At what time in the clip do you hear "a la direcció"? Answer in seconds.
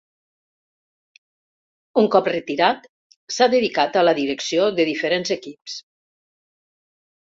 4.03-4.69